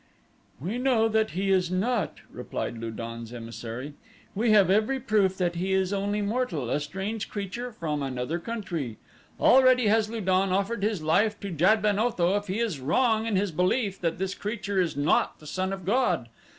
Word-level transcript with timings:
"We 0.59 0.79
know 0.79 1.07
that 1.07 1.29
he 1.37 1.51
is 1.51 1.69
not," 1.69 2.21
replied 2.31 2.79
Lu 2.79 2.89
don's 2.89 3.31
emissary. 3.31 3.93
"We 4.33 4.49
have 4.49 4.71
every 4.71 4.99
proof 4.99 5.37
that 5.37 5.53
he 5.57 5.73
is 5.73 5.93
only 5.93 6.23
mortal, 6.23 6.71
a 6.71 6.79
strange 6.79 7.29
creature 7.29 7.71
from 7.71 8.01
another 8.01 8.39
country. 8.39 8.97
Already 9.39 9.85
has 9.89 10.09
Lu 10.09 10.19
don 10.19 10.51
offered 10.51 10.81
his 10.81 11.03
life 11.03 11.39
to 11.41 11.51
Jad 11.51 11.83
ben 11.83 11.99
Otho 11.99 12.35
if 12.35 12.47
he 12.47 12.57
is 12.59 12.79
wrong 12.79 13.27
in 13.27 13.35
his 13.35 13.51
belief 13.51 14.01
that 14.01 14.17
this 14.17 14.33
creature 14.33 14.81
is 14.81 14.97
not 14.97 15.37
the 15.37 15.45
son 15.45 15.71
of 15.71 15.85
god. 15.85 16.29